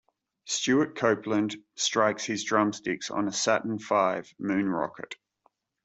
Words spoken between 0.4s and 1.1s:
Stewart